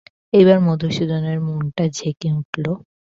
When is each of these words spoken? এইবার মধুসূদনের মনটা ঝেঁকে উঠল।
এইবার 0.33 0.57
মধুসূদনের 0.61 1.37
মনটা 1.47 1.85
ঝেঁকে 1.97 2.29
উঠল। 2.39 2.65